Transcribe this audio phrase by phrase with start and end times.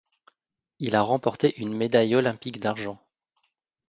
[0.79, 2.99] Il a remporté une médaille olympique d'argent.